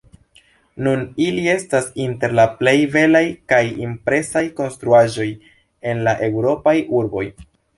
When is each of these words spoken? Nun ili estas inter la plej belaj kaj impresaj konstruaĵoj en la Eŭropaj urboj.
Nun 0.85 1.01
ili 1.25 1.43
estas 1.51 1.91
inter 2.05 2.33
la 2.39 2.45
plej 2.63 2.75
belaj 2.97 3.23
kaj 3.53 3.61
impresaj 3.89 4.43
konstruaĵoj 4.61 5.29
en 5.93 6.03
la 6.09 6.19
Eŭropaj 6.31 6.79
urboj. 7.03 7.25